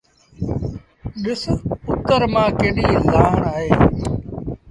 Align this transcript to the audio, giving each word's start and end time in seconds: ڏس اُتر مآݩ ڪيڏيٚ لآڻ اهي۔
ڏس 1.23 1.43
اُتر 1.89 2.21
مآݩ 2.33 2.51
ڪيڏيٚ 2.59 3.01
لآڻ 3.11 3.35
اهي۔ 3.53 3.67